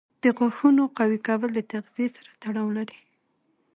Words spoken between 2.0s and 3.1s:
سره تړاو لري.